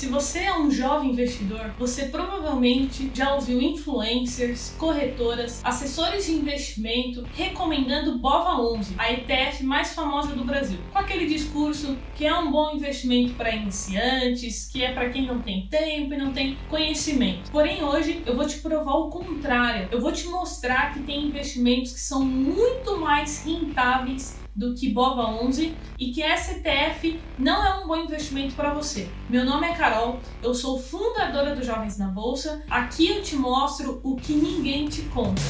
[0.00, 7.22] Se você é um jovem investidor, você provavelmente já ouviu influencers, corretoras, assessores de investimento
[7.34, 12.74] recomendando BOVA11, a ETF mais famosa do Brasil, com aquele discurso que é um bom
[12.74, 17.50] investimento para iniciantes, que é para quem não tem tempo e não tem conhecimento.
[17.50, 19.86] Porém, hoje eu vou te provar o contrário.
[19.92, 25.72] Eu vou te mostrar que tem investimentos que são muito mais rentáveis do que BOVA11
[25.98, 29.08] e que ETF não é um bom investimento para você.
[29.28, 32.62] Meu nome é Carol, eu sou fundadora do Jovens na Bolsa.
[32.68, 35.42] Aqui eu te mostro o que ninguém te conta.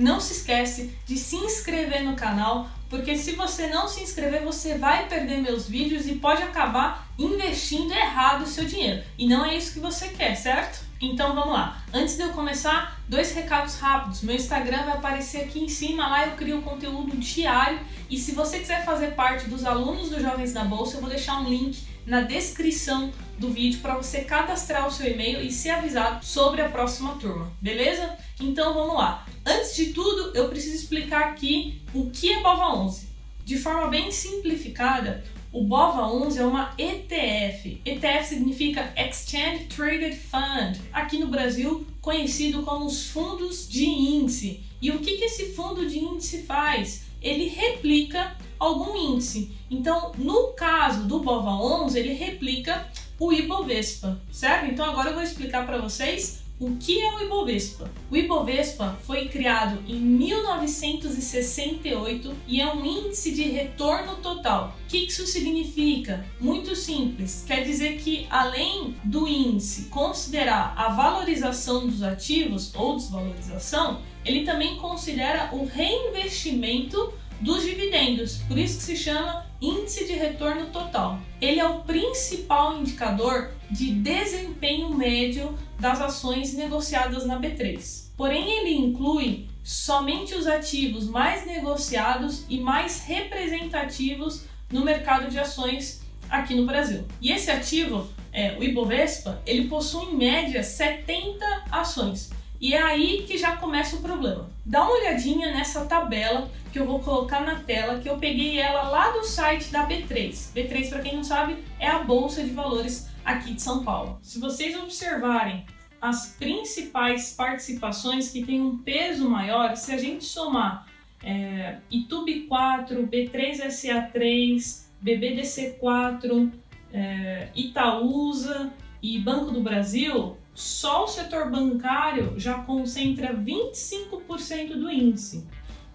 [0.00, 4.78] Não se esquece de se inscrever no canal, porque se você não se inscrever, você
[4.78, 9.04] vai perder meus vídeos e pode acabar investindo errado o seu dinheiro.
[9.18, 10.82] E não é isso que você quer, certo?
[11.02, 11.82] Então vamos lá.
[11.92, 14.22] Antes de eu começar, dois recados rápidos.
[14.22, 17.78] Meu Instagram vai aparecer aqui em cima, lá eu crio conteúdo diário.
[18.08, 21.38] E se você quiser fazer parte dos alunos dos Jovens da Bolsa, eu vou deixar
[21.40, 26.24] um link na descrição do vídeo para você cadastrar o seu e-mail e ser avisado
[26.24, 28.16] sobre a próxima turma, beleza?
[28.40, 29.26] Então vamos lá.
[29.44, 33.04] Antes de tudo, eu preciso explicar aqui o que é BOVA11.
[33.44, 37.80] De forma bem simplificada, o BOVA11 é uma ETF.
[37.84, 44.60] ETF significa Exchange Traded Fund, aqui no Brasil conhecido como os fundos de índice.
[44.80, 47.06] E o que, esse fundo de índice faz?
[47.20, 49.50] Ele replica algum índice.
[49.70, 52.88] Então, no caso do BOVA11, ele replica
[53.18, 54.70] o Ibovespa, certo?
[54.70, 57.90] Então agora eu vou explicar para vocês o que é o Ibovespa?
[58.10, 64.76] O Ibovespa foi criado em 1968 e é um índice de retorno total.
[64.84, 66.26] O que isso significa?
[66.38, 67.44] Muito simples.
[67.46, 74.76] Quer dizer que além do índice considerar a valorização dos ativos ou desvalorização, ele também
[74.76, 81.20] considera o reinvestimento dos dividendos, por isso que se chama índice de retorno total.
[81.40, 88.10] Ele é o principal indicador de desempenho médio das ações negociadas na B3.
[88.16, 96.02] Porém, ele inclui somente os ativos mais negociados e mais representativos no mercado de ações
[96.28, 97.04] aqui no Brasil.
[97.20, 102.30] E esse ativo, é, o Ibovespa, ele possui em média 70 ações.
[102.60, 104.50] E é aí que já começa o problema.
[104.66, 108.82] Dá uma olhadinha nessa tabela que eu vou colocar na tela, que eu peguei ela
[108.82, 110.52] lá do site da B3.
[110.54, 114.18] B3, para quem não sabe, é a bolsa de valores aqui de São Paulo.
[114.22, 115.64] Se vocês observarem
[116.00, 120.86] as principais participações que têm um peso maior, se a gente somar
[121.22, 126.52] é, Itube 4, B3SA3, BBDC4,
[126.92, 128.72] é, Itaúsa
[129.02, 135.48] e Banco do Brasil, só o setor bancário já concentra 25% do índice.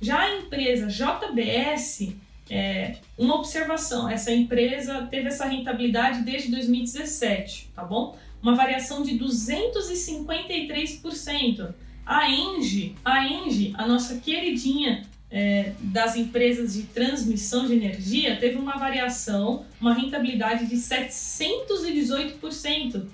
[0.02, 2.14] Já a empresa JBS,
[2.50, 8.18] é, uma observação, essa empresa teve essa rentabilidade desde 2017, tá bom?
[8.42, 11.74] Uma variação de 253%.
[12.06, 18.58] A Engie, a Engie, a nossa queridinha é, das empresas de transmissão de energia, teve
[18.58, 23.06] uma variação, uma rentabilidade de 718%.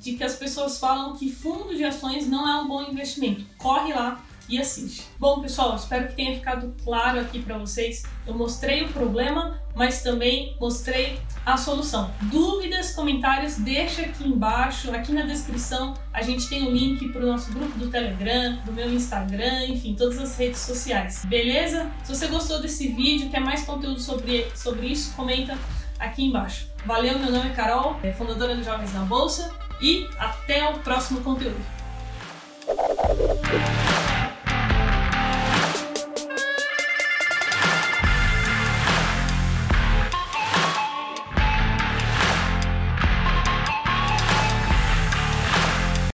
[0.00, 3.44] de que as pessoas falam que fundo de ações não é um bom investimento.
[3.58, 5.04] Corre lá e assiste.
[5.18, 8.02] Bom, pessoal, espero que tenha ficado claro aqui para vocês.
[8.26, 12.12] Eu mostrei o problema, mas também mostrei a solução.
[12.22, 17.26] Dúvidas, comentários, deixa aqui embaixo, aqui na descrição a gente tem o link para o
[17.26, 21.24] nosso grupo do Telegram, do meu Instagram, enfim, todas as redes sociais.
[21.24, 21.90] Beleza?
[22.04, 25.56] Se você gostou desse vídeo, quer mais conteúdo sobre, sobre isso, comenta
[25.98, 26.66] aqui embaixo.
[26.84, 31.20] Valeu, meu nome é Carol, é fundadora do Jovens na Bolsa e até o próximo
[31.20, 31.60] conteúdo.